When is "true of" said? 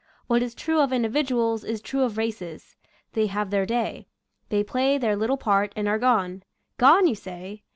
0.55-0.91, 1.79-2.17